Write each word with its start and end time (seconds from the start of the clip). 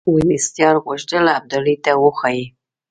وینسیټارټ 0.13 0.77
غوښتل 0.85 1.25
ابدالي 1.37 1.75
ته 1.83 1.91
وښيي. 2.03 2.45